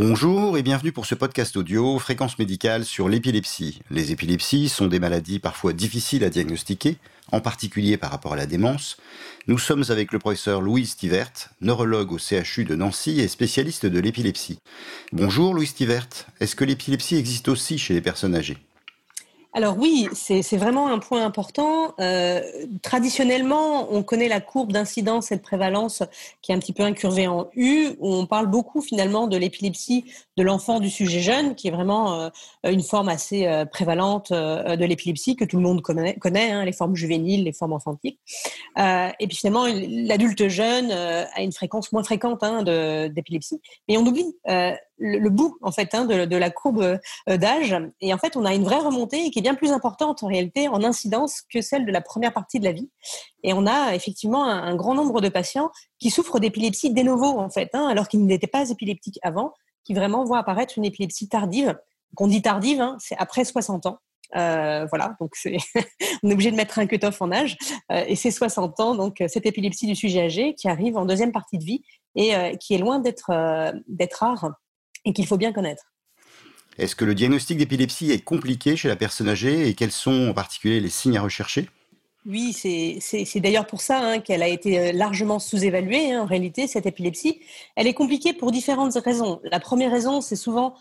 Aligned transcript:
Bonjour 0.00 0.56
et 0.56 0.62
bienvenue 0.62 0.92
pour 0.92 1.06
ce 1.06 1.16
podcast 1.16 1.56
audio 1.56 1.98
Fréquence 1.98 2.38
médicale 2.38 2.84
sur 2.84 3.08
l'épilepsie. 3.08 3.80
Les 3.90 4.12
épilepsies 4.12 4.68
sont 4.68 4.86
des 4.86 5.00
maladies 5.00 5.40
parfois 5.40 5.72
difficiles 5.72 6.22
à 6.22 6.30
diagnostiquer, 6.30 6.98
en 7.32 7.40
particulier 7.40 7.96
par 7.96 8.12
rapport 8.12 8.34
à 8.34 8.36
la 8.36 8.46
démence. 8.46 8.96
Nous 9.48 9.58
sommes 9.58 9.82
avec 9.88 10.12
le 10.12 10.20
professeur 10.20 10.60
Louise 10.60 10.94
Tivert, 10.94 11.32
neurologue 11.62 12.12
au 12.12 12.18
CHU 12.18 12.64
de 12.64 12.76
Nancy 12.76 13.18
et 13.18 13.26
spécialiste 13.26 13.86
de 13.86 13.98
l'épilepsie. 13.98 14.60
Bonjour 15.10 15.52
Louise 15.52 15.74
Tivert, 15.74 16.06
est-ce 16.38 16.54
que 16.54 16.64
l'épilepsie 16.64 17.16
existe 17.16 17.48
aussi 17.48 17.76
chez 17.76 17.94
les 17.94 18.00
personnes 18.00 18.36
âgées? 18.36 18.58
Alors 19.58 19.76
oui, 19.76 20.08
c'est 20.12 20.56
vraiment 20.56 20.86
un 20.86 21.00
point 21.00 21.26
important. 21.26 21.92
Euh, 21.98 22.42
traditionnellement, 22.80 23.92
on 23.92 24.04
connaît 24.04 24.28
la 24.28 24.40
courbe 24.40 24.70
d'incidence 24.70 25.32
et 25.32 25.36
de 25.36 25.40
prévalence 25.40 26.04
qui 26.42 26.52
est 26.52 26.54
un 26.54 26.60
petit 26.60 26.72
peu 26.72 26.84
incurvée 26.84 27.26
en 27.26 27.48
U, 27.56 27.88
où 27.98 28.14
on 28.14 28.26
parle 28.26 28.46
beaucoup 28.46 28.80
finalement 28.80 29.26
de 29.26 29.36
l'épilepsie 29.36 30.04
de 30.36 30.44
l'enfant 30.44 30.78
du 30.78 30.90
sujet 30.90 31.18
jeune, 31.18 31.56
qui 31.56 31.66
est 31.66 31.72
vraiment 31.72 32.20
euh, 32.20 32.28
une 32.62 32.84
forme 32.84 33.08
assez 33.08 33.48
euh, 33.48 33.64
prévalente 33.64 34.30
de 34.30 34.84
l'épilepsie 34.84 35.34
que 35.34 35.44
tout 35.44 35.56
le 35.56 35.64
monde 35.64 35.82
connaît, 35.82 36.16
hein, 36.52 36.64
les 36.64 36.72
formes 36.72 36.94
juvéniles, 36.94 37.42
les 37.42 37.52
formes 37.52 37.72
enfantiques. 37.72 38.20
et 38.76 39.26
puis 39.26 39.36
finalement, 39.36 39.66
l'adulte 39.66 40.46
jeune 40.46 40.92
a 40.92 41.42
une 41.42 41.52
fréquence 41.52 41.90
moins 41.90 42.04
fréquente 42.04 42.44
hein, 42.44 42.62
d'épilepsie. 43.08 43.60
Mais 43.88 43.96
on 43.96 44.06
oublie 44.06 44.36
le, 44.98 45.30
bout 45.30 45.56
en 45.62 45.72
fait 45.72 45.94
hein, 45.94 46.04
de, 46.04 46.36
la 46.36 46.50
courbe 46.50 46.98
euh, 47.28 47.36
d'âge. 47.36 47.76
Et 48.00 48.12
en 48.12 48.18
fait, 48.18 48.36
on 48.36 48.44
a 48.44 48.54
une 48.54 48.64
vraie 48.64 48.78
remontée 48.78 49.30
qui 49.30 49.38
est 49.38 49.42
bien 49.42 49.54
plus 49.54 49.70
importante 49.70 50.22
en 50.22 50.26
réalité 50.26 50.68
en 50.68 50.82
incidence 50.82 51.42
que 51.42 51.60
celle 51.60 51.86
de 51.86 51.92
la 51.92 52.00
première 52.00 52.32
partie 52.32 52.58
de 52.58 52.64
la 52.64 52.72
vie. 52.72 52.90
Et 53.42 53.52
on 53.52 53.66
a 53.66 53.94
effectivement 53.94 54.44
un, 54.44 54.74
grand 54.74 54.94
nombre 54.94 55.20
de 55.20 55.28
patients 55.28 55.70
qui 55.98 56.10
souffrent 56.10 56.40
d'épilepsie 56.40 56.92
de 56.92 57.02
novo 57.02 57.26
en 57.26 57.50
fait, 57.50 57.70
hein, 57.74 57.86
alors 57.88 58.08
qu'ils 58.08 58.24
n'étaient 58.24 58.46
pas 58.46 58.68
épileptiques 58.70 59.18
avant, 59.22 59.54
qui 59.84 59.94
vraiment 59.94 60.24
voient 60.24 60.38
apparaître 60.38 60.74
une 60.76 60.84
épilepsie 60.84 61.28
tardive. 61.28 61.78
Qu'on 62.14 62.26
dit 62.26 62.42
tardive, 62.42 62.80
hein, 62.80 62.96
c'est 62.98 63.16
après 63.18 63.44
60 63.44 63.86
ans. 63.86 63.98
Euh, 64.36 64.86
voilà, 64.86 65.16
donc 65.20 65.32
on 66.22 66.28
est 66.28 66.32
obligé 66.32 66.50
de 66.50 66.56
mettre 66.56 66.78
un 66.78 66.86
cut-off 66.86 67.20
en 67.22 67.32
âge. 67.32 67.56
Euh, 67.92 68.04
et 68.06 68.16
c'est 68.16 68.30
60 68.30 68.80
ans, 68.80 68.94
donc 68.94 69.22
cette 69.28 69.46
épilepsie 69.46 69.86
du 69.86 69.94
sujet 69.94 70.22
âgé 70.22 70.54
qui 70.54 70.68
arrive 70.68 70.96
en 70.96 71.04
deuxième 71.04 71.32
partie 71.32 71.58
de 71.58 71.64
vie 71.64 71.82
et 72.14 72.32
qui 72.58 72.74
est 72.74 72.78
loin 72.78 72.98
d'être 72.98 73.30
rare 74.18 74.50
et 75.04 75.12
qu'il 75.12 75.26
faut 75.26 75.36
bien 75.36 75.52
connaître. 75.52 75.84
Est-ce 76.78 76.94
que 76.94 77.04
le 77.04 77.14
diagnostic 77.14 77.58
d'épilepsie 77.58 78.12
est 78.12 78.22
compliqué 78.22 78.76
chez 78.76 78.88
la 78.88 78.96
personne 78.96 79.28
âgée 79.28 79.68
et 79.68 79.74
quels 79.74 79.90
sont 79.90 80.28
en 80.28 80.34
particulier 80.34 80.80
les 80.80 80.90
signes 80.90 81.16
à 81.16 81.22
rechercher? 81.22 81.68
Oui, 82.26 82.52
c'est 82.52 83.40
d'ailleurs 83.40 83.66
pour 83.66 83.80
ça 83.80 84.00
hein, 84.00 84.20
qu'elle 84.20 84.42
a 84.42 84.48
été 84.48 84.78
euh, 84.78 84.92
largement 84.92 85.38
sous-évaluée, 85.38 86.12
hein, 86.12 86.22
en 86.22 86.26
réalité, 86.26 86.66
cette 86.66 86.84
épilepsie. 86.84 87.40
Elle 87.74 87.86
est 87.86 87.94
compliquée 87.94 88.34
pour 88.34 88.52
différentes 88.52 88.94
raisons. 88.94 89.40
La 89.44 89.60
première 89.60 89.90
raison, 89.90 90.20
c'est 90.20 90.36
souvent 90.36 90.74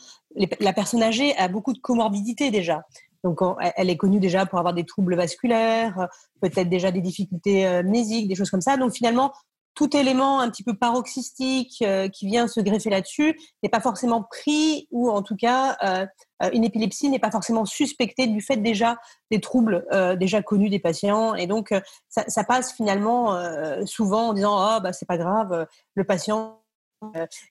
la 0.60 0.74
personne 0.74 1.02
âgée 1.02 1.36
a 1.38 1.48
beaucoup 1.48 1.74
de 1.74 1.80
comorbidités 1.80 2.52
déjà. 2.52 2.84
Donc, 3.24 3.40
elle 3.76 3.90
est 3.90 3.98
connue 3.98 4.20
déjà 4.20 4.46
pour 4.46 4.60
avoir 4.60 4.74
des 4.74 4.86
troubles 4.86 5.16
vasculaires, 5.16 6.08
peut-être 6.42 6.70
déjà 6.70 6.92
des 6.92 7.02
difficultés 7.02 7.66
euh, 7.66 7.82
mnésiques, 7.82 8.28
des 8.28 8.36
choses 8.36 8.52
comme 8.52 8.62
ça. 8.62 8.78
Donc, 8.78 8.94
finalement, 8.94 9.34
tout 9.78 9.96
élément 9.96 10.40
un 10.40 10.50
petit 10.50 10.64
peu 10.64 10.74
paroxystique 10.74 11.84
euh, 11.84 12.10
qui 12.10 12.26
vient 12.26 12.48
se 12.48 12.60
greffer 12.60 12.90
là-dessus 12.90 13.40
n'est 13.62 13.70
pas 13.70 13.80
forcément 13.80 14.24
pris 14.24 14.88
ou 14.90 15.12
en 15.12 15.22
tout 15.22 15.36
cas 15.36 15.78
euh, 15.84 16.06
euh, 16.42 16.50
une 16.52 16.64
épilepsie 16.64 17.10
n'est 17.10 17.20
pas 17.20 17.30
forcément 17.30 17.64
suspectée 17.64 18.26
du 18.26 18.42
fait 18.42 18.58
déjà 18.58 18.98
des 19.30 19.40
troubles 19.40 19.86
déjà 20.20 20.42
connus 20.42 20.70
des 20.70 20.80
patients. 20.80 21.36
Et 21.36 21.48
donc 21.48 21.74
ça, 22.10 22.44
passe 22.44 22.74
finalement 22.74 23.38
souvent 23.86 24.30
en 24.30 24.34
disant 24.34 24.58
ah 24.58 24.80
bah 24.80 24.94
c'est 24.94 25.06
pas 25.06 25.18
grave 25.18 25.68
le 25.96 26.04
patient 26.04 26.60
euh, 26.60 26.67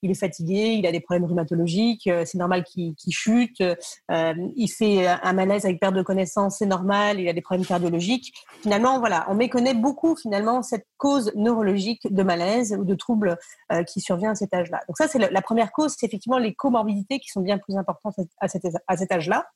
il 0.03 0.11
est 0.11 0.19
fatigué, 0.19 0.77
il 0.79 0.87
a 0.87 0.93
des 0.93 1.01
problèmes 1.01 1.25
rhumatologiques, 1.25 2.07
euh, 2.07 2.25
c'est 2.25 2.39
normal 2.39 2.65
qu'il 2.65 2.95
chute, 3.11 3.61
euh, 3.61 4.35
il 4.57 4.69
fait 4.69 5.07
un 5.07 5.33
malaise 5.33 5.65
avec 5.65 5.81
perte 5.81 5.95
de 5.95 6.03
connaissance, 6.03 6.57
c'est 6.59 6.67
normal, 6.67 7.21
il 7.21 7.29
a 7.29 7.33
des 7.33 7.41
problèmes 7.41 7.67
cardiologiques. 7.67 8.33
Finalement, 8.63 8.99
voilà, 8.99 9.27
on 9.29 9.35
méconnaît 9.35 9.75
beaucoup 9.75 10.17
finalement 10.17 10.63
cette 10.63 10.87
cause 10.97 11.33
neurologique 11.35 12.13
de 12.13 12.23
malaise 12.23 12.77
ou 12.79 12.85
de 12.85 12.95
troubles 12.95 13.39
qui 13.87 14.01
survient 14.01 14.31
à 14.31 14.35
cet 14.35 14.55
âge-là. 14.55 14.81
Donc 14.89 14.97
ça, 14.97 15.09
c'est 15.09 15.19
la, 15.19 15.43
première 15.43 15.73
cause, 15.73 15.95
c'est 15.99 16.07
effectivement 16.07 16.39
les 16.39 16.55
comorbidités 16.55 17.19
qui 17.19 17.29
sont 17.29 17.41
bien 17.41 17.59
plus 17.59 17.77
importantes 17.77 18.15
à 18.41 18.49
cet 18.49 19.13
âge-là. 19.13 19.47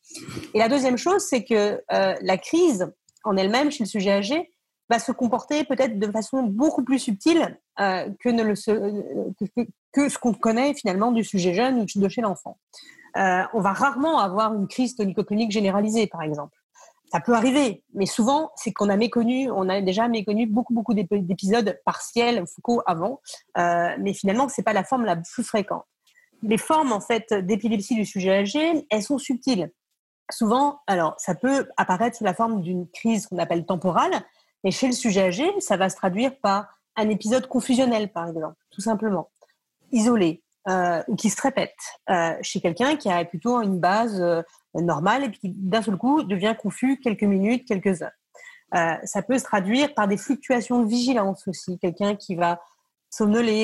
Et 0.55 0.59
la 0.59 0.69
deuxième 0.69 0.97
chose, 0.97 1.23
c'est 1.23 1.45
que 1.45 1.83
la 1.89 2.39
crise 2.39 2.93
en 3.25 3.37
elle-même 3.37 3.71
chez 3.71 3.85
le 3.85 3.89
sujet 3.89 4.13
âgé, 4.13 4.53
va 4.91 4.99
se 4.99 5.13
comporter 5.13 5.65
peut-être 5.65 5.99
de 5.99 6.11
façon 6.11 6.43
beaucoup 6.43 6.83
plus 6.83 6.99
subtile 6.99 7.57
euh, 7.79 8.11
que, 8.19 8.29
ne 8.29 8.43
le, 8.43 8.55
que, 9.93 10.09
ce 10.09 10.19
qu'on 10.19 10.35
connaît 10.35 10.75
finalement 10.75 11.13
du 11.13 11.25
sujet 11.25 11.55
jeune 11.55 11.81
ou 11.81 11.87
de 11.95 12.09
chez 12.09 12.21
l'enfant. 12.21 12.59
Euh, 13.17 13.43
on 13.55 13.61
va 13.61 13.73
rarement 13.73 14.19
avoir 14.19 14.53
une 14.53 14.67
crise 14.69 14.97
tonico-clonique 14.97 15.53
généralisée, 15.53 16.09
par 16.09 16.23
exemple. 16.23 16.57
Ça 17.13 17.21
peut 17.21 17.35
arriver, 17.35 17.83
mais 17.95 18.07
souvent, 18.07 18.51
c'est 18.55 18.73
qu'on 18.73 18.89
a 18.89 18.97
méconnu, 18.97 19.51
on 19.51 19.69
a 19.69 19.81
déjà 19.81 20.07
méconnu 20.07 20.47
beaucoup, 20.47 20.75
beaucoup 20.75 20.95
d'épisodes 20.95 21.81
partiels, 21.85 22.45
focaux 22.47 22.83
avant, 22.87 23.21
euh, 23.59 23.89
mais 23.99 24.13
finalement, 24.13 24.49
c'est 24.49 24.63
pas 24.63 24.73
la 24.73 24.85
forme 24.85 25.05
la 25.05 25.17
plus 25.17 25.43
fréquente. 25.43 25.85
Les 26.43 26.59
formes, 26.59 26.93
en 26.93 27.01
fait, 27.01 27.33
d'épilepsie 27.33 27.97
du 27.97 28.05
sujet 28.05 28.39
âgé, 28.39 28.87
elles 28.91 29.03
sont 29.03 29.19
subtiles. 29.19 29.73
Souvent, 30.31 30.81
alors, 30.87 31.15
ça 31.19 31.35
peut 31.35 31.69
apparaître 31.77 32.17
sous 32.17 32.25
la 32.25 32.35
forme 32.35 32.63
d'une 32.63 32.89
crise 32.89 33.27
qu'on 33.27 33.39
appelle 33.39 33.67
temporale, 33.67 34.23
mais 34.65 34.71
chez 34.71 34.87
le 34.87 34.93
sujet 34.93 35.23
âgé, 35.23 35.51
ça 35.61 35.77
va 35.77 35.89
se 35.89 35.97
traduire 35.97 36.37
par 36.39 36.81
un 36.97 37.09
épisode 37.09 37.47
confusionnel, 37.47 38.13
par 38.13 38.29
exemple, 38.29 38.57
tout 38.71 38.81
simplement, 38.81 39.31
isolé, 39.93 40.43
euh, 40.69 41.03
qui 41.17 41.31
se 41.31 41.41
répète 41.41 41.75
euh, 42.11 42.35
chez 42.43 42.61
quelqu'un 42.61 42.97
qui 42.97 43.11
a 43.11 43.25
plutôt 43.25 43.63
une 43.63 43.81
base 43.81 44.21
euh, 44.21 44.43
normale 44.75 45.25
et 45.25 45.31
qui 45.31 45.49
d'un 45.49 45.81
seul 45.81 45.97
coup 45.97 46.23
devient 46.23 46.55
confus 46.61 47.01
quelques 47.01 47.23
minutes, 47.23 47.67
quelques 47.67 48.03
heures. 48.03 49.01
ça 49.05 49.23
peut 49.23 49.39
se 49.39 49.45
traduire 49.45 49.95
par 49.95 50.07
des 50.07 50.19
fluctuations 50.19 50.83
de 50.83 50.87
vigilance 50.87 51.49
aussi, 51.49 51.79
quelqu'un 51.79 52.15
qui 52.15 52.35
va 52.35 52.61
somnoler, 53.09 53.63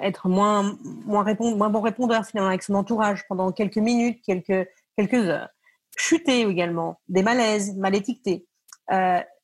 être 0.00 0.28
moins 0.28 0.78
bon 1.06 1.80
répondeur 1.80 2.24
finalement 2.24 2.48
avec 2.48 2.62
son 2.62 2.74
entourage 2.74 3.26
pendant 3.28 3.50
quelques 3.50 3.76
minutes, 3.76 4.22
quelques, 4.24 4.68
quelques 4.96 5.28
heures. 5.28 5.48
Chuter 5.96 6.42
également, 6.42 7.00
des 7.08 7.24
malaises 7.24 7.76
mal 7.76 7.96
étiquetés. 7.96 8.46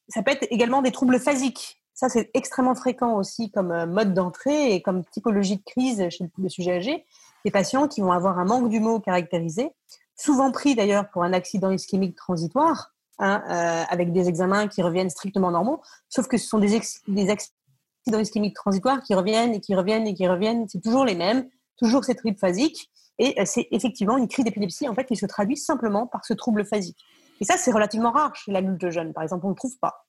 Ça 0.09 0.23
peut 0.23 0.33
être 0.33 0.47
également 0.51 0.83
des 0.83 0.93
troubles 0.93 1.19
phasiques. 1.19 1.81
Ça, 1.95 2.09
c'est 2.09 2.31
extrêmement 2.35 2.75
fréquent 2.75 3.17
aussi 3.17 3.51
comme 3.51 3.71
euh, 3.71 3.87
mode 3.87 4.15
d'entrée 4.15 4.75
et 4.75 4.83
comme 4.83 5.05
typologie 5.05 5.59
de 5.59 5.63
crise 5.65 6.09
chez 6.11 6.29
le 6.37 6.49
sujet 6.49 6.73
âgé. 6.73 7.05
Des 7.45 7.51
patients 7.51 7.87
qui 7.89 8.01
vont 8.01 8.13
avoir 8.13 8.39
un 8.39 8.45
manque 8.45 8.69
d'humour 8.69 9.01
caractérisé, 9.01 9.71
souvent 10.17 10.51
pris 10.51 10.75
d'ailleurs 10.75 11.09
pour 11.11 11.23
un 11.23 11.33
accident 11.33 11.71
ischémique 11.71 12.17
transitoire, 12.17 12.93
hein, 13.21 13.43
euh, 13.49 13.85
avec 13.89 14.13
des 14.13 14.29
examens 14.29 14.67
qui 14.67 14.83
reviennent 14.83 15.11
strictement 15.11 15.53
normaux, 15.53 15.81
sauf 16.09 16.27
que 16.27 16.37
ce 16.37 16.49
sont 16.49 16.59
des, 16.59 16.81
des 17.07 17.31
accidents 17.31 18.19
ischémiques 18.19 18.57
transitoires 18.57 19.03
qui 19.03 19.15
reviennent 19.15 19.55
et 19.55 19.61
qui 19.61 19.75
reviennent 19.75 20.07
et 20.07 20.15
qui 20.15 20.27
reviennent. 20.27 20.67
C'est 20.69 20.81
toujours 20.81 21.05
les 21.05 21.15
mêmes, 21.15 21.49
toujours 21.77 22.05
ces 22.05 22.17
troubles 22.17 22.39
phasiques. 22.39 22.91
Et 23.19 23.41
euh, 23.41 23.45
c'est 23.47 23.69
effectivement 23.71 24.17
une 24.17 24.27
crise 24.27 24.45
d'épilepsie 24.45 24.89
en 24.89 24.95
fait 24.95 25.05
qui 25.05 25.17
se 25.17 25.27
traduit 25.27 25.57
simplement 25.57 26.09
par 26.09 26.25
ce 26.25 26.35
trouble 26.35 26.65
phasique. 26.65 26.99
Et 27.41 27.45
ça, 27.45 27.57
c'est 27.57 27.73
relativement 27.73 28.13
rare 28.13 28.35
chez 28.37 28.53
l'adulte 28.53 28.91
jeune, 28.91 29.13
par 29.13 29.23
exemple, 29.23 29.47
on 29.47 29.49
ne 29.49 29.55
le 29.55 29.59
trouve 29.59 29.77
pas. 29.79 30.05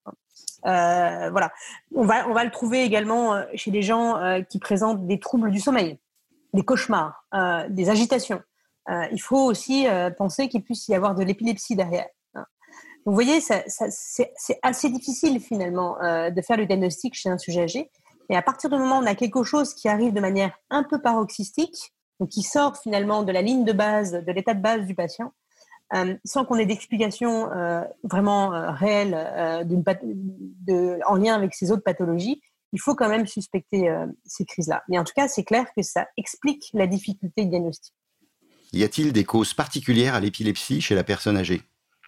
Euh, 0.66 1.30
voilà. 1.30 1.52
On 1.94 2.06
va, 2.06 2.28
on 2.28 2.34
va 2.34 2.44
le 2.44 2.52
trouver 2.52 2.84
également 2.84 3.36
euh, 3.36 3.44
chez 3.54 3.72
des 3.72 3.82
gens 3.82 4.18
euh, 4.18 4.42
qui 4.42 4.60
présentent 4.60 5.06
des 5.06 5.20
troubles 5.20 5.52
du 5.52 5.60
sommeil, 5.60 6.00
des 6.54 6.64
cauchemars, 6.64 7.26
des 7.70 7.90
agitations. 7.90 8.42
il 9.12 9.22
faut 9.22 9.44
aussi 9.44 9.88
penser 10.18 10.48
qu'il 10.48 10.64
puisse 10.64 10.88
y 10.88 10.96
avoir 10.96 11.16
de 11.16 11.24
l'épilepsie 11.24 11.76
derrière. 11.76 12.08
Hein. 12.34 12.46
vous 13.06 13.14
voyez, 13.14 13.42
c'est 13.42 14.60
assez 14.64 14.90
difficile 14.90 15.40
finalement 15.42 15.98
de 16.02 16.42
faire 16.42 16.58
le 16.58 16.66
diagnostic 16.66 17.14
chez 17.14 17.30
un 17.30 17.38
sujet 17.38 17.64
âgé. 17.64 17.92
Et 18.30 18.38
à 18.38 18.42
partir 18.42 18.70
du 18.70 18.78
moment 18.78 19.00
où 19.00 19.04
on 19.04 19.06
a 19.06 19.16
quelque 19.16 19.44
chose 19.44 19.74
qui 19.74 19.90
arrive 19.90 20.14
de 20.14 20.22
manière 20.22 20.58
un 20.70 20.84
peu 20.84 21.02
paroxystique, 21.02 21.94
donc 22.20 22.30
qui 22.30 22.42
sort 22.42 22.78
finalement 22.78 23.24
de 23.24 23.32
la 23.32 23.42
ligne 23.42 23.66
de 23.66 23.74
base, 23.74 24.14
de 24.14 24.32
l'état 24.32 24.54
de 24.54 24.62
base 24.62 24.86
du 24.86 24.96
patient, 24.96 25.34
euh, 25.94 26.16
sans 26.26 26.46
qu'on 26.46 26.56
ait 26.56 26.66
d'explication 26.66 27.52
euh, 27.52 27.82
vraiment 28.04 28.54
euh, 28.54 28.72
réelle 28.72 29.14
en 31.08 31.16
lien 31.16 31.36
avec 31.36 31.54
ces 31.54 31.72
autres 31.72 31.84
pathologies, 31.84 32.42
il 32.74 32.82
faut 32.82 32.96
quand 32.96 33.08
même 33.08 33.28
suspecter 33.28 33.90
ces 34.26 34.44
crises-là. 34.44 34.84
Mais 34.90 35.00
en 35.00 35.06
tout 35.06 35.14
cas, 35.16 35.30
c'est 35.30 35.46
clair 35.46 35.66
que 35.78 35.82
ça 35.82 36.08
explique 36.18 36.70
la 36.74 36.88
difficulté 36.88 37.46
de 37.46 37.50
diagnostic. 37.50 37.94
Y 38.74 38.84
a-t-il 38.84 39.14
des 39.14 39.24
causes 39.24 39.54
particulières 39.54 40.16
à 40.16 40.20
l'épilepsie 40.20 40.82
chez 40.82 40.96
la 40.96 41.06
personne 41.06 41.38
âgée? 41.38 41.62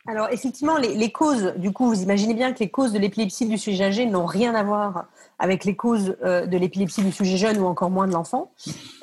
Alors 0.07 0.27
effectivement, 0.29 0.77
les, 0.77 1.11
causes, 1.11 1.53
du 1.57 1.71
coup, 1.71 1.87
vous 1.87 2.01
imaginez 2.01 2.33
bien 2.33 2.51
que 2.51 2.59
les 2.59 2.69
causes 2.69 2.91
de 2.91 2.99
l'épilepsie 2.99 3.47
du 3.47 3.57
sujet 3.57 3.85
âgé 3.85 4.05
n'ont 4.05 4.25
rien 4.25 4.55
à 4.55 4.63
voir 4.63 5.05
avec 5.39 5.63
les 5.63 5.75
causes 5.77 6.17
de 6.21 6.57
l'épilepsie 6.57 7.03
du 7.03 7.13
sujet 7.13 7.37
jeune 7.37 7.59
ou 7.59 7.65
encore 7.65 7.89
moins 7.89 8.07
de 8.07 8.13
l'enfant. 8.13 8.51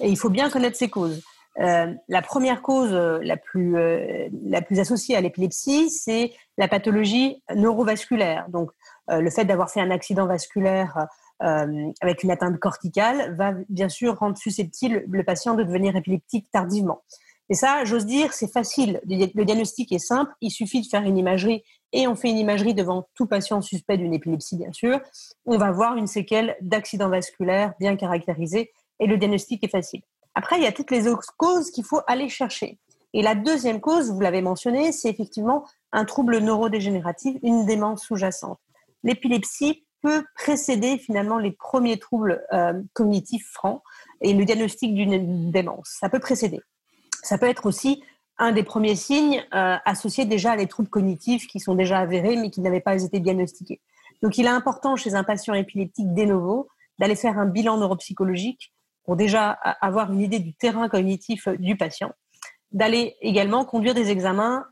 Et 0.01 0.11
il 0.11 0.19
faut 0.19 0.31
bien 0.31 0.51
connaître 0.51 0.77
ces 0.77 0.91
causes. 0.91 1.23
Euh, 1.61 1.95
la 2.09 2.23
première 2.23 2.63
cause 2.63 2.93
euh, 2.93 3.21
la 3.23 3.37
plus, 3.37 3.77
euh, 3.77 4.29
la 4.45 4.61
plus 4.61 4.81
associée 4.81 5.17
à 5.17 5.21
l'épilepsie, 5.21 5.89
c'est 5.91 6.33
la 6.59 6.69
pathologie 6.69 7.43
neurovasculaire. 7.55 8.49
Donc, 8.49 8.71
le 9.11 9.29
fait 9.29 9.45
d'avoir 9.45 9.71
fait 9.71 9.83
un 9.83 9.91
accident 9.91 10.27
vasculaire 10.27 11.09
avec 11.39 12.23
une 12.23 12.31
atteinte 12.31 12.59
corticale 12.59 13.37
va 13.37 13.53
bien 13.69 13.91
sûr 13.91 14.19
rendre 14.19 14.39
susceptible 14.39 15.05
le 15.07 15.25
patient 15.25 15.55
de 15.55 15.63
devenir 15.63 15.95
épileptique 15.95 16.51
tardivement. 16.51 17.03
Et 17.51 17.55
ça, 17.55 17.85
j'ose 17.85 18.07
dire, 18.07 18.33
c'est 18.33 18.51
facile. 18.51 19.03
Le 19.05 19.45
diagnostic 19.45 19.93
est 19.93 19.99
simple. 19.99 20.33
Il 20.41 20.51
suffit 20.51 20.81
de 20.81 20.87
faire 20.87 21.03
une 21.03 21.19
imagerie 21.19 21.63
et 21.93 22.09
on 22.09 22.15
fait 22.15 22.31
une 22.31 22.39
imagerie 22.39 22.73
devant 22.73 23.07
tout 23.15 23.27
patient 23.27 23.61
suspect 23.61 23.99
d'une 23.99 24.15
épilepsie, 24.15 24.57
bien 24.57 24.73
sûr. 24.73 25.01
On 25.45 25.59
va 25.59 25.71
voir 25.71 25.97
une 25.97 26.07
séquelle 26.07 26.57
d'accident 26.63 27.11
vasculaire 27.11 27.75
bien 27.79 27.97
caractérisée 27.97 28.73
et 28.99 29.07
le 29.07 29.19
diagnostic 29.19 29.63
est 29.65 29.69
facile. 29.69 30.01
Après, 30.35 30.57
il 30.57 30.63
y 30.63 30.67
a 30.67 30.73
toutes 30.73 30.91
les 30.91 31.07
autres 31.07 31.35
causes 31.37 31.71
qu'il 31.71 31.85
faut 31.85 32.01
aller 32.07 32.29
chercher. 32.29 32.79
Et 33.13 33.23
la 33.23 33.37
deuxième 33.37 33.81
cause, 33.81 34.11
vous 34.11 34.21
l'avez 34.21 34.43
mentionné, 34.43 34.91
c'est 34.91 35.09
effectivement 35.09 35.65
un 35.93 36.05
trouble 36.05 36.39
neurodégénératif, 36.39 37.37
une 37.43 37.65
démence 37.65 38.03
sous-jacente. 38.05 38.59
L'épilepsie 39.05 39.85
peut 40.03 40.25
précéder 40.35 40.99
finalement 40.99 41.39
les 41.39 41.53
premiers 41.53 41.99
troubles 41.99 42.45
euh, 42.53 42.83
cognitifs 42.93 43.49
francs 43.53 43.83
et 44.21 44.35
le 44.35 44.45
diagnostic 44.45 44.95
d'une 44.95 45.51
démence. 45.51 45.97
Ça 46.01 46.09
peut 46.09 46.19
précéder. 46.19 46.61
Ça 47.23 47.39
peut 47.39 47.49
être 47.49 47.65
aussi 47.65 48.03
un 48.37 48.53
des 48.53 48.65
premiers 48.65 48.97
signes 48.97 49.43
euh, 49.55 49.77
associés 49.85 50.27
déjà 50.27 50.53
à 50.53 50.57
des 50.57 50.67
troubles 50.67 50.91
cognitifs 50.91 51.47
qui 51.47 51.61
sont 51.61 51.75
déjà 51.75 52.01
avérés 52.01 52.37
mais 52.37 52.51
qui 52.51 52.61
n'avaient 52.61 52.81
pas 52.81 53.03
été 53.03 53.21
diagnostiqués. 53.21 53.81
Donc 54.23 54.37
il 54.37 54.45
est 54.45 54.51
important 54.51 54.97
chez 54.97 55.15
un 55.15 55.25
patient 55.25 55.55
épileptique 55.55 56.13
de 56.13 56.25
novo 56.25 56.69
d'aller 56.99 57.17
faire 57.17 57.39
un 57.39 57.47
bilan 57.47 57.79
neuropsychologique 57.79 58.74
pour 59.05 59.17
déjà 59.17 59.51
avoir 59.51 60.13
une 60.13 60.21
idée 60.21 60.39
du 60.39 60.55
terrain 60.55 60.89
cognitif 60.89 61.49
du 61.49 61.77
patient, 61.77 62.13
d'aller 62.73 63.17
également 63.21 63.65
conduire 63.65 63.95
des 63.95 64.11
examens 64.11 64.67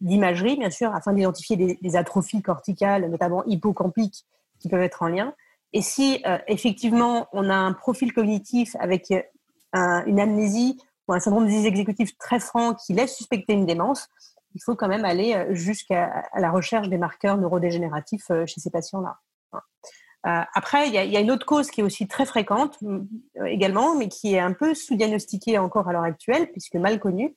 d'imagerie, 0.00 0.56
bien 0.56 0.70
sûr, 0.70 0.94
afin 0.94 1.12
d'identifier 1.12 1.78
des, 1.80 1.96
atrophies 1.96 2.42
corticales, 2.42 3.08
notamment 3.10 3.44
hippocampiques, 3.44 4.24
qui 4.58 4.68
peuvent 4.68 4.82
être 4.82 5.02
en 5.02 5.08
lien. 5.08 5.34
Et 5.72 5.82
si 5.82 6.22
euh, 6.26 6.38
effectivement 6.46 7.28
on 7.32 7.50
a 7.50 7.54
un 7.54 7.72
profil 7.72 8.12
cognitif 8.12 8.76
avec 8.78 9.12
une 9.72 10.20
amnésie 10.20 10.78
ou 11.08 11.12
un 11.12 11.20
syndrome 11.20 11.46
des 11.46 11.66
exécutifs 11.66 12.16
très 12.16 12.40
franc 12.40 12.74
qui 12.74 12.94
laisse 12.94 13.14
suspecter 13.14 13.52
une 13.52 13.66
démence, 13.66 14.08
il 14.54 14.62
faut 14.62 14.74
quand 14.74 14.88
même 14.88 15.04
aller 15.04 15.34
euh, 15.34 15.54
jusqu'à 15.54 16.24
la 16.36 16.50
recherche 16.50 16.88
des 16.88 16.98
marqueurs 16.98 17.36
neurodégénératifs 17.36 18.30
euh, 18.30 18.46
chez 18.46 18.60
ces 18.60 18.70
patients-là. 18.70 19.18
Euh, 20.26 20.40
après, 20.54 20.88
il 20.88 20.94
y, 20.94 21.16
a 21.16 21.20
une 21.20 21.30
autre 21.30 21.44
cause 21.44 21.70
qui 21.70 21.80
est 21.80 21.84
aussi 21.84 22.08
très 22.08 22.24
fréquente 22.24 22.78
également, 23.46 23.94
mais 23.94 24.08
qui 24.08 24.34
est 24.34 24.38
un 24.38 24.52
peu 24.52 24.74
sous-diagnostiquée 24.74 25.58
encore 25.58 25.88
à 25.88 25.92
l'heure 25.92 26.04
actuelle, 26.04 26.50
puisque 26.50 26.76
mal 26.76 26.98
connue. 26.98 27.34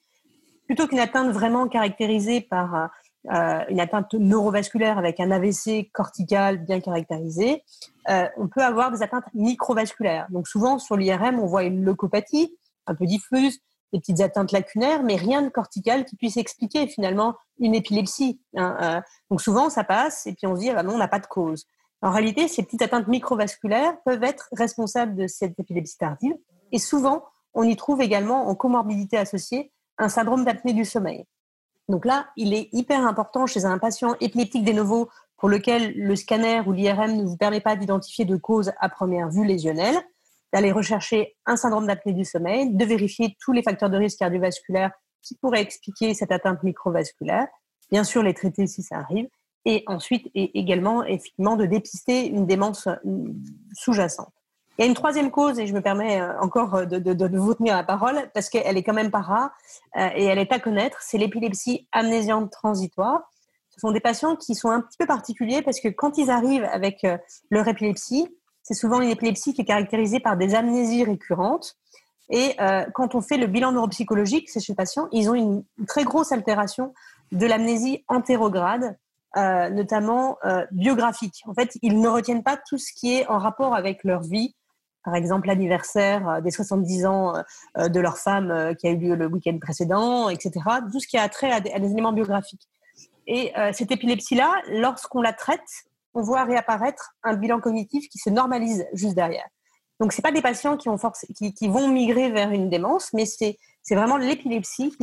Plutôt 0.67 0.87
qu'une 0.87 0.99
atteinte 0.99 1.31
vraiment 1.31 1.67
caractérisée 1.67 2.41
par 2.41 2.89
une 3.25 3.79
atteinte 3.81 4.13
neurovasculaire 4.13 4.97
avec 4.97 5.19
un 5.19 5.31
AVC 5.31 5.89
cortical 5.91 6.59
bien 6.59 6.79
caractérisé, 6.79 7.63
on 8.07 8.47
peut 8.47 8.63
avoir 8.63 8.91
des 8.91 9.03
atteintes 9.03 9.25
microvasculaires. 9.33 10.27
Donc 10.29 10.47
souvent 10.47 10.79
sur 10.79 10.95
l'IRM, 10.95 11.39
on 11.39 11.45
voit 11.45 11.63
une 11.63 11.83
leucopathie, 11.83 12.57
un 12.85 12.95
peu 12.95 13.05
diffuse, 13.05 13.59
des 13.93 13.99
petites 13.99 14.21
atteintes 14.21 14.51
lacunaires, 14.51 15.03
mais 15.03 15.15
rien 15.15 15.41
de 15.41 15.49
cortical 15.49 16.05
qui 16.05 16.15
puisse 16.15 16.37
expliquer 16.37 16.87
finalement 16.87 17.35
une 17.59 17.75
épilepsie. 17.75 18.39
Hein, 18.55 18.77
euh. 18.81 19.01
donc 19.29 19.41
souvent, 19.41 19.69
ça 19.69 19.83
passe 19.83 20.27
et 20.27 20.33
puis 20.33 20.47
on 20.47 20.55
se 20.55 20.61
dit, 20.61 20.69
ah 20.69 20.75
bah 20.75 20.83
non, 20.83 20.93
on 20.93 20.97
n'a 20.97 21.07
pas 21.07 21.19
de 21.19 21.27
cause. 21.27 21.65
En 22.01 22.11
réalité, 22.11 22.47
ces 22.47 22.63
petites 22.63 22.81
atteintes 22.81 23.07
microvasculaires 23.07 23.97
peuvent 24.05 24.23
être 24.23 24.49
responsables 24.51 25.15
de 25.15 25.27
cette 25.27 25.59
épilepsie 25.59 25.97
tardive. 25.97 26.35
Et 26.71 26.79
souvent, 26.79 27.25
on 27.53 27.63
y 27.63 27.75
trouve 27.75 28.01
également 28.01 28.47
en 28.47 28.55
comorbidité 28.55 29.17
associée 29.17 29.71
un 29.97 30.09
syndrome 30.09 30.45
d'apnée 30.45 30.73
du 30.73 30.85
sommeil. 30.85 31.25
Donc 31.89 32.05
là, 32.05 32.27
il 32.35 32.53
est 32.53 32.69
hyper 32.73 33.05
important 33.07 33.47
chez 33.47 33.65
un 33.65 33.77
patient 33.79 34.15
épileptique 34.19 34.63
des 34.63 34.73
nouveaux 34.73 35.09
pour 35.37 35.49
lequel 35.49 35.93
le 35.95 36.15
scanner 36.15 36.61
ou 36.65 36.71
l'IRM 36.71 37.13
ne 37.13 37.23
vous 37.23 37.37
permet 37.37 37.61
pas 37.61 37.75
d'identifier 37.75 38.25
de 38.25 38.35
cause 38.35 38.71
à 38.79 38.89
première 38.89 39.29
vue 39.29 39.45
lésionnelle, 39.45 39.95
d'aller 40.53 40.71
rechercher 40.71 41.35
un 41.45 41.55
syndrome 41.55 41.87
d'apnée 41.87 42.13
du 42.13 42.25
sommeil, 42.25 42.73
de 42.73 42.85
vérifier 42.85 43.35
tous 43.39 43.53
les 43.53 43.63
facteurs 43.63 43.89
de 43.89 43.97
risque 43.97 44.19
cardiovasculaire 44.19 44.91
qui 45.21 45.35
pourraient 45.35 45.61
expliquer 45.61 46.13
cette 46.13 46.31
atteinte 46.31 46.63
microvasculaire, 46.63 47.47
bien 47.91 48.03
sûr 48.03 48.23
les 48.23 48.33
traiter 48.33 48.67
si 48.67 48.81
ça 48.81 48.97
arrive, 48.97 49.27
et 49.67 49.83
ensuite 49.85 50.31
également 50.33 51.03
effectivement 51.03 51.57
de 51.57 51.65
dépister 51.65 52.25
une 52.25 52.47
démence 52.47 52.87
euh, 52.87 52.95
sous-jacente. 53.73 54.31
Il 54.77 54.83
y 54.83 54.85
a 54.85 54.87
une 54.87 54.95
troisième 54.95 55.29
cause, 55.29 55.59
et 55.59 55.67
je 55.67 55.73
me 55.73 55.81
permets 55.81 56.21
euh, 56.21 56.39
encore 56.39 56.87
de, 56.87 56.99
de, 56.99 57.37
vous 57.37 57.53
tenir 57.53 57.75
la 57.75 57.83
parole, 57.83 58.29
parce 58.33 58.49
qu'elle 58.49 58.77
est 58.77 58.83
quand 58.83 58.93
même 58.93 59.11
pas 59.11 59.21
rare, 59.21 59.51
euh, 59.97 60.09
et 60.15 60.23
elle 60.23 60.39
est 60.39 60.51
à 60.51 60.59
connaître, 60.59 60.97
c'est 61.01 61.17
l'épilepsie 61.17 61.87
amnésiante 61.91 62.49
transitoire. 62.49 63.29
Ce 63.71 63.81
sont 63.81 63.91
des 63.91 63.99
patients 63.99 64.35
qui 64.35 64.55
sont 64.55 64.69
un 64.69 64.81
petit 64.81 64.97
peu 64.97 65.05
particuliers 65.05 65.61
parce 65.61 65.79
que 65.79 65.89
quand 65.89 66.17
ils 66.17 66.31
arrivent 66.31 66.67
avec 66.71 67.05
leur 67.51 67.67
épilepsie, 67.67 68.27
c'est 68.63 68.73
souvent 68.73 69.01
une 69.01 69.09
épilepsie 69.09 69.53
qui 69.53 69.61
est 69.61 69.65
caractérisée 69.65 70.19
par 70.19 70.35
des 70.35 70.55
amnésies 70.55 71.03
récurrentes. 71.03 71.77
Et 72.29 72.55
euh, 72.59 72.85
quand 72.93 73.15
on 73.15 73.21
fait 73.21 73.37
le 73.37 73.47
bilan 73.47 73.71
neuropsychologique 73.71 74.49
chez 74.51 74.59
les 74.67 74.75
patients, 74.75 75.07
ils 75.11 75.29
ont 75.29 75.35
une, 75.35 75.63
très 75.87 76.03
grosse 76.03 76.31
altération 76.31 76.93
de 77.31 77.45
l'amnésie 77.45 78.03
antérograde, 78.07 78.97
euh, 79.37 79.69
notamment 79.69 80.37
euh, 80.45 80.65
biographique. 80.71 81.43
En 81.45 81.53
fait, 81.53 81.77
ils 81.81 81.99
ne 81.99 82.07
retiennent 82.07 82.43
pas 82.43 82.57
tout 82.57 82.77
ce 82.77 82.91
qui 82.93 83.15
est 83.15 83.27
en 83.27 83.37
rapport 83.37 83.75
avec 83.75 84.03
leur 84.03 84.21
vie, 84.21 84.55
par 85.03 85.15
exemple 85.15 85.47
l'anniversaire 85.47 86.41
des 86.41 86.51
70 86.51 87.05
ans 87.05 87.33
de 87.77 87.99
leur 88.01 88.17
femme 88.17 88.75
qui 88.77 88.87
a 88.87 88.91
eu 88.91 88.97
lieu 88.97 89.15
le 89.15 89.27
week-end 89.27 89.57
précédent, 89.57 90.27
etc. 90.27 90.51
Tout 90.91 90.99
ce 90.99 91.07
qui 91.07 91.17
a 91.17 91.29
trait 91.29 91.49
à 91.49 91.61
des 91.61 91.91
éléments 91.91 92.11
biographiques. 92.11 92.67
Et 93.25 93.53
cette 93.71 93.89
épilepsie-là, 93.89 94.51
lorsqu'on 94.67 95.21
la 95.21 95.31
traite, 95.31 95.61
on 96.13 96.21
voit 96.21 96.43
réapparaître 96.43 97.13
un 97.23 97.35
bilan 97.35 97.61
cognitif 97.61 98.09
qui 98.09 98.17
se 98.17 98.29
normalise 98.29 98.85
juste 98.91 99.15
derrière. 99.15 99.47
Donc, 99.99 100.13
ce 100.13 100.21
pas 100.21 100.31
des 100.31 100.41
patients 100.41 100.77
qui, 100.77 100.89
ont 100.89 100.97
qui, 101.35 101.67
vont 101.67 101.87
migrer 101.87 102.29
vers 102.31 102.51
une 102.51 102.69
démence, 102.69 103.13
mais 103.13 103.25
c'est 103.25 103.57
vraiment 103.91 104.17
l'épilepsie 104.17 104.91
qui, 104.91 104.97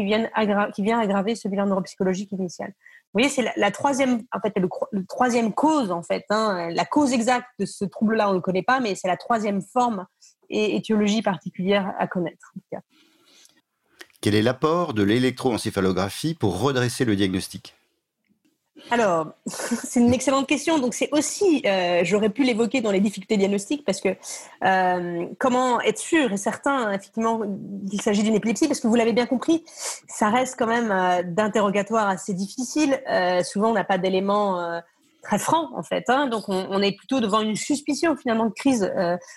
qui 0.74 0.82
vient 0.82 0.98
aggraver 1.00 1.34
ce 1.34 1.48
bilan 1.48 1.66
neuropsychologique 1.66 2.30
initial. 2.32 2.72
Vous 3.14 3.20
voyez, 3.20 3.28
c'est 3.28 3.48
la, 3.56 3.70
troisième, 3.70 4.22
le, 4.90 5.06
troisième 5.06 5.54
cause, 5.54 5.92
en 5.92 6.02
fait. 6.02 6.24
Hein. 6.30 6.70
la 6.70 6.84
cause 6.84 7.12
exacte 7.12 7.46
de 7.60 7.64
ce 7.64 7.84
trouble-là, 7.84 8.28
on 8.28 8.34
ne 8.34 8.40
connaît 8.40 8.64
pas, 8.64 8.80
mais 8.80 8.96
c'est 8.96 9.06
la 9.06 9.16
troisième 9.16 9.62
forme 9.62 10.04
et 10.50 10.74
étiologie 10.74 11.22
particulière 11.22 11.94
à 12.00 12.08
connaître. 12.08 12.52
Quel 14.20 14.34
est 14.34 14.42
l'apport 14.42 14.94
de 14.94 15.04
l'électroencéphalographie 15.04 16.34
pour 16.34 16.60
redresser 16.60 17.04
le 17.04 17.14
diagnostic? 17.14 17.76
Alors, 18.90 19.32
c'est 19.46 20.00
une 20.00 20.12
excellente 20.12 20.46
question. 20.46 20.78
Donc, 20.78 20.94
c'est 20.94 21.08
aussi, 21.12 21.62
euh, 21.66 22.00
j'aurais 22.04 22.30
pu 22.30 22.44
l'évoquer 22.44 22.80
dans 22.80 22.90
les 22.90 23.00
difficultés 23.00 23.36
diagnostiques, 23.36 23.84
parce 23.84 24.00
que 24.00 24.08
euh, 24.64 25.26
comment 25.38 25.80
être 25.80 25.98
sûr 25.98 26.32
et 26.32 26.36
certain, 26.36 26.92
effectivement, 26.92 27.40
qu'il 27.90 28.00
s'agit 28.00 28.22
d'une 28.22 28.34
épilepsie, 28.34 28.68
parce 28.68 28.80
que 28.80 28.86
vous 28.86 28.94
l'avez 28.94 29.12
bien 29.12 29.26
compris, 29.26 29.64
ça 30.08 30.28
reste 30.28 30.56
quand 30.58 30.66
même 30.66 30.90
euh, 30.90 31.22
d'interrogatoire 31.24 32.08
assez 32.08 32.34
difficile. 32.34 33.00
souvent, 33.44 33.70
on 33.70 33.74
n'a 33.74 33.84
pas 33.84 33.98
d'éléments 33.98 34.80
très 35.22 35.38
francs, 35.38 35.70
en 35.74 35.82
fait. 35.82 36.04
Hein. 36.08 36.26
donc, 36.26 36.48
on, 36.48 36.66
on, 36.70 36.82
est 36.82 36.96
plutôt 36.96 37.20
devant 37.20 37.40
une 37.40 37.56
suspicion, 37.56 38.16
finalement, 38.16 38.46
de 38.46 38.52
crise 38.52 38.92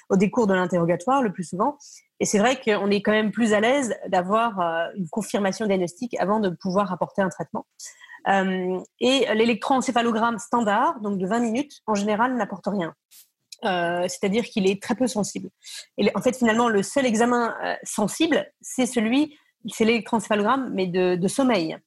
au 0.10 0.18
décours 0.18 0.48
de 0.48 0.54
l'interrogatoire, 0.54 1.22
le 1.22 1.32
plus 1.32 1.46
souvent. 1.46 1.77
Et 2.20 2.26
c'est 2.26 2.40
vrai 2.40 2.60
qu'on 2.60 2.90
est 2.90 3.02
quand 3.02 3.12
même 3.12 3.32
plus 3.32 3.54
à 3.54 3.60
l'aise 3.60 3.96
d'avoir 4.08 4.60
une 4.96 5.08
confirmation 5.10 5.68
diagnostique 5.68 6.16
avant 6.20 6.40
de 6.40 6.50
pouvoir 6.50 6.92
apporter 6.92 7.22
un 7.22 7.30
traitement. 7.30 7.66
Euh, 8.28 8.80
et 9.00 9.26
l'électroencéphalogramme 9.34 10.40
standard, 10.40 11.00
donc 11.02 11.18
de 11.18 11.26
20 11.26 11.40
minutes, 11.40 11.82
en 11.88 11.96
général, 11.96 12.36
n'apporte 12.36 12.68
rien. 12.68 12.94
Euh, 13.66 14.08
c'est-à-dire 14.08 14.44
qu'il 14.44 14.70
est 14.70 14.82
très 14.82 14.96
peu 14.96 15.08
sensible. 15.08 15.50
Et 15.98 16.12
en 16.16 16.22
fait, 16.22 16.38
finalement, 16.38 16.70
le 16.70 16.84
seul 16.84 17.06
examen 17.06 17.56
euh, 17.64 17.76
sensible, 17.84 18.52
c'est 18.62 18.86
celui, 18.86 19.38
c'est 19.72 19.86
l'électroencéphalogramme, 19.86 20.72
mais 20.74 20.88
de, 20.88 21.28
sommeil. 21.28 21.78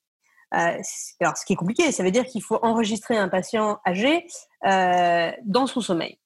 alors, 0.50 1.36
ce 1.36 1.44
qui 1.44 1.52
est 1.52 1.56
compliqué, 1.56 1.92
ça 1.92 2.02
veut 2.02 2.10
dire 2.10 2.24
qu'il 2.24 2.42
faut 2.42 2.58
enregistrer 2.62 3.16
un 3.16 3.28
patient 3.28 3.78
âgé 3.86 4.26
dans 4.62 5.66
son 5.66 5.80
sommeil. 5.80 6.18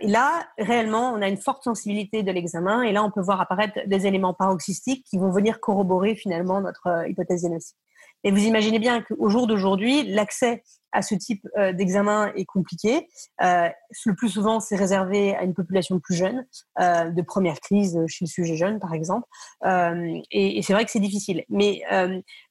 Et 0.00 0.06
là, 0.06 0.46
réellement, 0.58 1.12
on 1.12 1.22
a 1.22 1.28
une 1.28 1.36
forte 1.36 1.64
sensibilité 1.64 2.22
de 2.22 2.32
l'examen, 2.32 2.82
et 2.82 2.92
là, 2.92 3.04
on 3.04 3.10
peut 3.10 3.20
voir 3.20 3.40
apparaître 3.40 3.78
des 3.86 4.06
éléments 4.06 4.34
paroxystiques 4.34 5.04
qui 5.04 5.18
vont 5.18 5.30
venir 5.30 5.60
corroborer 5.60 6.14
finalement 6.14 6.60
notre 6.60 7.08
hypothèse 7.08 7.40
diagnostique. 7.40 7.78
Et 8.24 8.30
vous 8.30 8.44
imaginez 8.44 8.78
bien 8.78 9.02
qu'au 9.02 9.28
jour 9.28 9.46
d'aujourd'hui, 9.46 10.04
l'accès 10.04 10.62
à 10.92 11.02
ce 11.02 11.14
type 11.14 11.46
euh, 11.56 11.72
d'examen 11.72 12.32
est 12.34 12.44
compliqué. 12.44 13.08
Euh, 13.42 13.68
le 14.06 14.14
plus 14.14 14.28
souvent, 14.28 14.60
c'est 14.60 14.76
réservé 14.76 15.34
à 15.36 15.42
une 15.42 15.54
population 15.54 16.00
plus 16.00 16.14
jeune, 16.14 16.46
euh, 16.80 17.10
de 17.10 17.22
première 17.22 17.60
crise 17.60 17.98
chez 18.06 18.24
le 18.24 18.28
sujet 18.28 18.56
jeune, 18.56 18.80
par 18.80 18.94
exemple. 18.94 19.26
et, 20.30 20.60
c'est 20.62 20.72
vrai 20.72 20.84
que 20.84 20.90
c'est 20.90 21.00
difficile. 21.00 21.44
Mais 21.48 21.82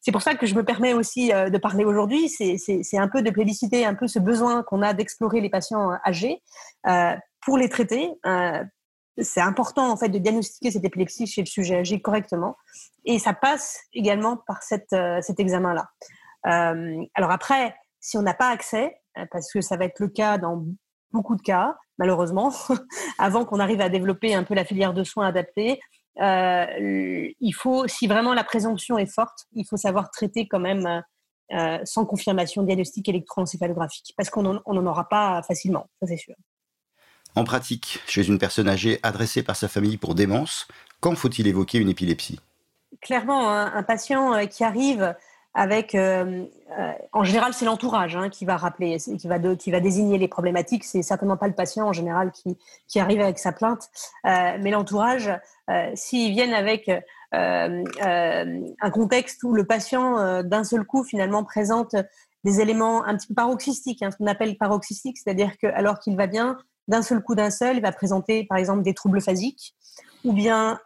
c'est 0.02 0.12
pour 0.12 0.22
ça 0.22 0.36
que 0.36 0.46
je 0.46 0.56
me 0.56 0.64
permets 0.64 0.94
aussi 0.94 1.30
de 1.30 1.58
parler 1.58 1.86
aujourd'hui. 1.86 2.30
C'est 2.30 2.98
un 2.98 3.08
peu 3.08 3.22
de 3.22 3.30
plébisciter 3.30 3.86
un 3.86 3.96
peu 3.96 4.08
ce 4.08 4.20
besoin 4.20 4.64
qu'on 4.64 4.82
a 4.82 4.94
d'explorer 4.94 5.42
les 5.42 5.50
patients 5.50 5.92
âgés 6.06 6.42
pour 7.42 7.58
les 7.58 7.70
traiter, 7.70 8.12
c'est 9.20 9.42
important 9.42 9.92
en 9.92 9.98
fait 9.98 10.10
de 10.10 10.18
diagnostiquer 10.18 10.72
cette 10.72 10.86
épilepsie 10.86 11.28
chez 11.28 11.42
le 11.42 11.48
sujet 11.48 11.78
âgé 11.78 12.02
correctement 12.02 12.56
et 13.06 13.20
ça 13.20 13.34
passe 13.34 13.80
également 13.94 14.38
par 14.48 14.64
cette, 14.64 14.94
euh, 14.94 15.22
cet 15.22 15.40
examen-là. 15.40 15.88
Euh, 16.48 17.04
alors 17.16 17.32
après, 17.32 17.76
si 18.00 18.18
on 18.18 18.22
n'a 18.22 18.34
pas 18.34 18.50
accès, 18.50 19.02
euh, 19.18 19.26
parce 19.32 19.52
que 19.52 19.62
ça 19.62 19.78
va 19.78 19.86
être 19.86 20.00
le 20.00 20.08
cas 20.08 20.38
dans 20.38 20.66
beaucoup 21.12 21.36
de 21.36 21.42
cas, 21.42 21.78
malheureusement, 21.98 22.52
avant 23.18 23.46
qu'on 23.46 23.60
arrive 23.60 23.82
à 23.82 23.90
développer 23.90 24.36
un 24.36 24.44
peu 24.44 24.54
la 24.54 24.66
filière 24.66 24.94
de 24.94 25.04
soins 25.04 25.28
adaptée. 25.28 25.80
Euh, 26.20 27.30
il 27.40 27.52
faut, 27.54 27.88
si 27.88 28.08
vraiment 28.08 28.34
la 28.34 28.44
présomption 28.44 28.98
est 28.98 29.12
forte, 29.12 29.46
il 29.54 29.66
faut 29.66 29.78
savoir 29.78 30.10
traiter 30.10 30.48
quand 30.48 30.60
même 30.60 31.04
euh, 31.54 31.80
sans 31.86 32.06
confirmation 32.06 32.64
diagnostique 32.64 33.08
électroencéphalographique, 33.08 34.14
parce 34.18 34.30
qu'on 34.30 34.44
n'en 34.44 34.86
aura 34.86 35.08
pas 35.08 35.42
facilement, 35.44 35.88
ça 36.02 36.08
c'est 36.08 36.18
sûr. 36.18 36.36
En 37.36 37.44
pratique, 37.44 38.00
chez 38.08 38.28
une 38.28 38.40
personne 38.40 38.68
âgée 38.68 39.00
adressée 39.04 39.44
par 39.44 39.56
sa 39.56 39.68
famille 39.68 39.98
pour 39.98 40.16
démence, 40.16 40.68
quand 41.00 41.16
faut-il 41.16 41.48
évoquer 41.48 41.78
une 41.78 41.90
épilepsie? 41.90 42.40
Clairement, 43.02 43.50
un, 43.52 43.84
patient 43.84 44.34
euh, 44.34 44.46
qui 44.46 44.64
arrive 44.64 45.16
avec, 45.54 45.94
euh, 45.96 46.46
euh, 46.78 46.92
en 47.14 47.24
général, 47.24 47.54
c'est 47.54 47.66
l'entourage 47.66 48.16
hein, 48.16 48.30
qui 48.30 48.46
va 48.46 48.58
rappeler, 48.58 48.98
qui 48.98 49.28
va, 49.28 49.80
désigner 49.80 50.18
les 50.18 50.28
problématiques. 50.28 50.84
C'est 50.84 51.02
certainement 51.02 51.38
pas 51.38 51.48
le 51.48 51.54
patient 51.54 51.88
en 51.88 51.94
général 51.94 52.32
qui, 52.32 52.58
qui 52.88 53.00
arrive 53.00 53.22
avec 53.22 53.40
sa 53.40 53.52
plainte, 53.52 53.90
mais 54.24 54.72
l'entourage, 54.72 55.32
s'ils 55.96 56.32
viennent 56.32 56.54
avec 56.54 56.92
un 57.32 58.92
contexte 58.92 59.44
où 59.44 59.54
le 59.54 59.66
patient, 59.66 60.44
d'un 60.44 60.64
seul 60.64 60.84
coup, 60.86 61.04
finalement, 61.04 61.44
présente 61.44 61.96
des 62.44 62.62
éléments 62.62 63.04
un 63.06 63.18
petit 63.18 63.28
peu 63.28 63.34
paroxystiques, 63.34 64.04
hein, 64.04 64.12
ce 64.12 64.18
qu'on 64.18 64.28
appelle 64.28 64.58
paroxystique, 64.58 65.18
c'est-à-dire 65.18 65.58
que 65.58 65.68
alors 65.68 66.00
qu'il 66.00 66.16
va 66.16 66.28
bien, 66.28 66.58
d'un 66.88 67.02
seul 67.02 67.22
coup, 67.22 67.36
d'un 67.36 67.50
seul, 67.50 67.78
il 67.78 67.82
va 67.82 67.92
présenter, 67.92 68.46
par 68.46 68.58
exemple, 68.58 68.84
des 68.84 68.94
troubles 68.94 69.22
phasiques, 69.22 69.76
ou 70.24 70.34
bien 70.34 70.80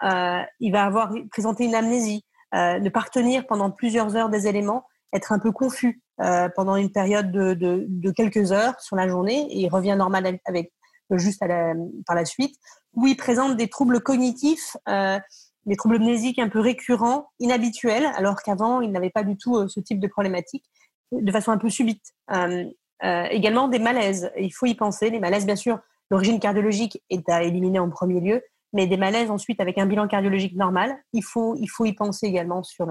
il 0.60 0.72
va 0.72 0.86
avoir 0.86 1.14
présenté 1.32 1.66
une 1.66 1.76
amnésie 1.76 2.26
euh, 2.54 2.80
ne 2.80 2.90
pas 2.90 3.00
retenir 3.00 3.48
pendant 3.48 3.72
plusieurs 3.72 4.16
heures 4.18 4.30
des 4.30 4.46
éléments, 4.48 4.84
être 5.14 5.32
un 5.32 5.40
peu 5.40 5.54
confus 5.54 6.02
euh, 6.20 6.50
pendant 6.54 6.76
une 6.76 6.92
période 6.92 7.32
de, 7.32 7.54
de, 7.54 8.12
quelques 8.12 8.52
heures 8.52 8.80
sur 8.82 8.98
la 8.98 9.08
journée 9.08 9.48
et 9.50 9.60
il 9.60 9.70
revient 9.70 9.96
normal 9.98 10.40
avec, 10.46 10.74
juste 11.12 11.42
à 11.42 11.48
la, 11.48 11.74
par 12.06 12.16
la 12.16 12.26
suite, 12.26 12.56
où 12.94 13.08
il 13.08 13.16
présente 13.16 13.56
des 13.56 13.70
troubles 13.70 14.02
cognitifs, 14.02 14.76
euh, 14.90 15.18
des 15.66 15.78
troubles 15.78 16.00
mnésiques 16.00 16.40
un 16.40 16.50
peu 16.50 16.60
récurrents, 16.60 17.30
inhabituels, 17.40 18.06
alors 18.18 18.42
qu'avant 18.44 18.82
il 18.82 18.92
n'avait 18.92 19.12
pas 19.12 19.24
du 19.24 19.38
tout 19.38 19.56
euh, 19.56 19.68
ce 19.70 19.80
type 19.80 20.02
de 20.02 20.08
problématique, 20.08 20.66
de 21.14 21.32
façon 21.32 21.52
un 21.52 21.58
peu 21.58 21.70
subite. 21.70 22.04
Euh, 22.32 22.66
euh, 23.04 23.24
également 23.32 23.70
des 23.70 23.80
malaises, 23.80 24.30
il 24.38 24.52
faut 24.52 24.66
y 24.66 24.76
penser. 24.76 25.10
Les 25.10 25.20
malaises, 25.20 25.46
bien 25.46 25.56
sûr, 25.56 25.80
l'origine 26.12 26.40
cardiologique 26.40 27.02
est 27.10 27.28
à 27.30 27.42
éliminer 27.42 27.80
en 27.80 27.90
premier 27.90 28.20
lieu, 28.20 28.44
mais 28.74 28.86
des 28.86 28.98
malaises 28.98 29.32
ensuite 29.32 29.60
avec 29.60 29.80
un 29.80 29.88
bilan 29.88 30.08
cardiologique 30.08 30.56
normal, 30.56 30.96
il 31.14 31.24
faut, 31.24 31.56
il 31.56 31.68
faut 31.68 31.86
y 31.86 31.94
penser 31.94 32.28
également 32.28 32.62
sur 32.62 32.86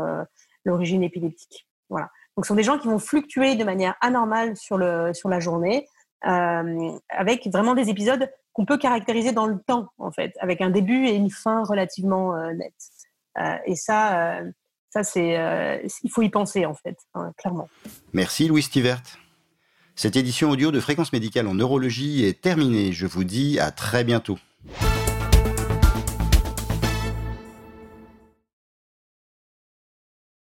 l'origine 0.64 1.02
épileptique. 1.02 1.68
Voilà. 1.88 2.08
Donc, 2.36 2.44
ce 2.44 2.48
sont 2.48 2.54
des 2.54 2.62
gens 2.62 2.78
qui 2.78 2.88
vont 2.88 2.98
fluctuer 2.98 3.56
de 3.56 3.64
manière 3.64 3.96
anormale 4.00 4.56
sur, 4.56 4.78
le, 4.78 5.12
sur 5.12 5.28
la 5.28 5.40
journée, 5.40 5.86
euh, 6.26 6.90
avec 7.08 7.46
vraiment 7.48 7.74
des 7.74 7.90
épisodes 7.90 8.30
qu'on 8.52 8.64
peut 8.64 8.78
caractériser 8.78 9.32
dans 9.32 9.46
le 9.46 9.58
temps, 9.60 9.88
en 9.98 10.10
fait, 10.10 10.32
avec 10.40 10.60
un 10.60 10.70
début 10.70 11.06
et 11.06 11.14
une 11.14 11.30
fin 11.30 11.62
relativement 11.64 12.34
euh, 12.34 12.52
nette. 12.52 12.72
Euh, 13.38 13.56
et 13.66 13.76
ça, 13.76 14.38
euh, 14.38 14.50
ça 14.90 15.02
c'est, 15.02 15.38
euh, 15.38 15.78
il 16.02 16.10
faut 16.10 16.22
y 16.22 16.30
penser, 16.30 16.66
en 16.66 16.74
fait, 16.74 16.96
hein, 17.14 17.32
clairement. 17.36 17.68
Merci, 18.12 18.48
Louis 18.48 18.62
Stivert. 18.62 19.02
Cette 19.96 20.16
édition 20.16 20.50
audio 20.50 20.70
de 20.70 20.80
Fréquence 20.80 21.12
médicale 21.12 21.46
en 21.46 21.54
neurologie 21.54 22.24
est 22.24 22.40
terminée. 22.40 22.92
Je 22.92 23.06
vous 23.06 23.24
dis 23.24 23.58
à 23.58 23.70
très 23.70 24.04
bientôt. 24.04 24.38